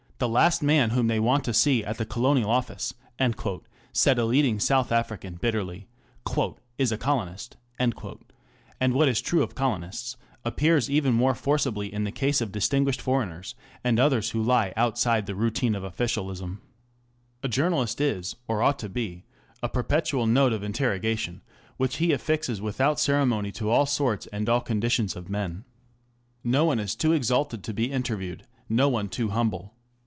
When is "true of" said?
9.21-9.55